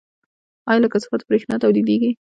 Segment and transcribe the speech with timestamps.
[0.69, 2.11] آیا له کثافاتو بریښنا تولیدیږي؟